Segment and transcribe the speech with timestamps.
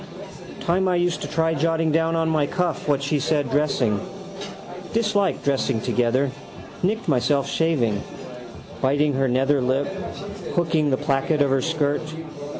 [0.59, 3.99] Time I used to try jotting down on my cuff what she said dressing.
[4.93, 6.31] Dislike dressing together.
[6.81, 8.01] Nicked myself shaving.
[8.81, 9.85] Biting her nether lip,
[10.55, 12.01] hooking the placket of her skirt.